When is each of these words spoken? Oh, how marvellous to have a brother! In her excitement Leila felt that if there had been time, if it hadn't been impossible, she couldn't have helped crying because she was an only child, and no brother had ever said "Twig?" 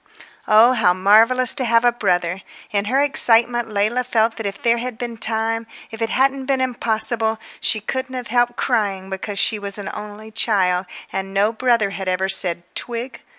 Oh, 0.47 0.73
how 0.73 0.95
marvellous 0.95 1.53
to 1.53 1.63
have 1.63 1.85
a 1.85 1.91
brother! 1.91 2.41
In 2.71 2.85
her 2.85 2.99
excitement 3.01 3.69
Leila 3.71 4.03
felt 4.03 4.37
that 4.37 4.47
if 4.47 4.59
there 4.59 4.79
had 4.79 4.97
been 4.97 5.15
time, 5.15 5.67
if 5.91 6.01
it 6.01 6.09
hadn't 6.09 6.47
been 6.47 6.59
impossible, 6.59 7.37
she 7.59 7.79
couldn't 7.79 8.15
have 8.15 8.29
helped 8.29 8.55
crying 8.55 9.11
because 9.11 9.37
she 9.37 9.59
was 9.59 9.77
an 9.77 9.91
only 9.93 10.31
child, 10.31 10.87
and 11.13 11.35
no 11.35 11.53
brother 11.53 11.91
had 11.91 12.07
ever 12.07 12.27
said 12.29 12.63
"Twig?" 12.73 13.21